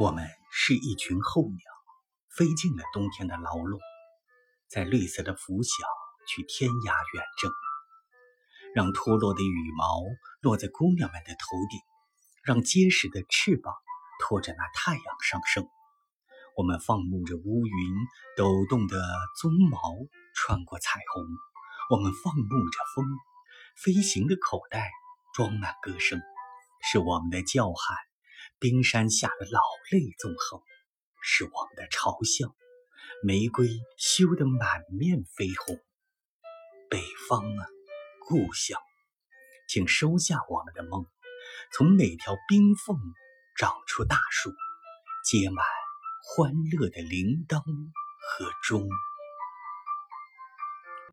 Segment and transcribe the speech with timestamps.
[0.00, 1.58] 我们是一群候鸟，
[2.34, 3.78] 飞进了冬天的牢笼，
[4.66, 5.86] 在绿色的拂晓
[6.26, 7.50] 去天涯远征，
[8.74, 10.00] 让脱落的羽毛
[10.40, 11.78] 落在姑娘们的头顶，
[12.42, 13.74] 让结实的翅膀
[14.18, 15.68] 托着那太阳上升。
[16.56, 17.94] 我们放牧着乌云
[18.34, 18.96] 抖动的
[19.42, 19.78] 鬃毛
[20.34, 21.22] 穿过彩虹，
[21.90, 23.04] 我们放牧着风，
[23.76, 24.90] 飞行的口袋
[25.34, 26.18] 装满歌声，
[26.80, 28.11] 是我们的叫喊。
[28.62, 29.60] 冰山下的老
[29.90, 30.62] 泪纵横，
[31.20, 32.54] 是我们的嘲笑；
[33.24, 33.68] 玫瑰
[33.98, 35.76] 羞得满面绯红。
[36.88, 37.66] 北方啊，
[38.28, 38.80] 故乡，
[39.68, 41.04] 请收下我们的梦，
[41.72, 42.96] 从每条冰缝
[43.58, 44.52] 长出大树，
[45.28, 45.66] 结满
[46.22, 48.88] 欢乐的铃铛和钟。